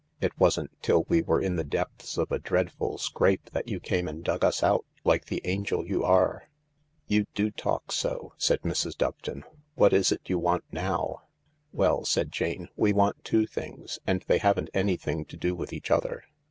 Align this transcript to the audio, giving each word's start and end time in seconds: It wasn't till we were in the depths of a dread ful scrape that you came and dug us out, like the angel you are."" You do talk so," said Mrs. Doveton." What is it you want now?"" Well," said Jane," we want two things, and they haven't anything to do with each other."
It 0.19 0.33
wasn't 0.39 0.71
till 0.81 1.03
we 1.09 1.21
were 1.21 1.39
in 1.39 1.57
the 1.57 1.63
depths 1.63 2.17
of 2.17 2.31
a 2.31 2.39
dread 2.39 2.71
ful 2.71 2.97
scrape 2.97 3.51
that 3.51 3.67
you 3.67 3.79
came 3.79 4.07
and 4.07 4.23
dug 4.23 4.43
us 4.43 4.63
out, 4.63 4.83
like 5.03 5.25
the 5.25 5.43
angel 5.45 5.85
you 5.85 6.03
are."" 6.03 6.49
You 7.07 7.25
do 7.35 7.51
talk 7.51 7.91
so," 7.91 8.33
said 8.35 8.61
Mrs. 8.63 8.97
Doveton." 8.97 9.43
What 9.75 9.93
is 9.93 10.11
it 10.11 10.21
you 10.25 10.39
want 10.39 10.63
now?"" 10.71 11.21
Well," 11.71 12.03
said 12.03 12.31
Jane," 12.31 12.69
we 12.75 12.91
want 12.93 13.23
two 13.23 13.45
things, 13.45 13.99
and 14.07 14.23
they 14.25 14.39
haven't 14.39 14.71
anything 14.73 15.23
to 15.25 15.37
do 15.37 15.53
with 15.53 15.71
each 15.71 15.91
other." 15.91 16.23